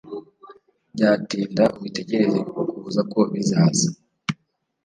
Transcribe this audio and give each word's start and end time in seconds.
byatinda 0.93 1.63
ubitegereze 1.77 2.37
kuko 2.51 2.61
kuza 2.79 3.01
ko 3.11 3.19
bizaza 3.33 3.87